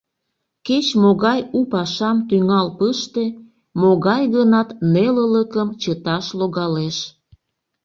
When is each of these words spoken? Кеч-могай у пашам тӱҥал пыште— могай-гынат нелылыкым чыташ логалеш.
Кеч-могай 0.67 1.39
у 1.57 1.59
пашам 1.71 2.17
тӱҥал 2.29 2.67
пыште— 2.77 3.25
могай-гынат 3.81 4.69
нелылыкым 4.93 5.69
чыташ 5.81 6.25
логалеш. 6.39 6.97